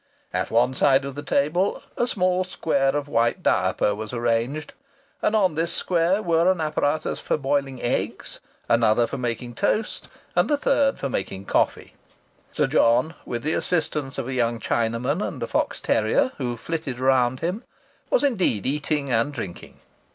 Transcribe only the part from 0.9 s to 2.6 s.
of the table a small